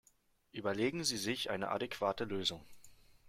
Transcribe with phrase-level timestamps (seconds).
[0.51, 2.65] Überlegen Sie sich eine adäquate Lösung!